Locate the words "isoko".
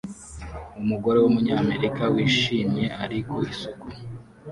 3.53-3.85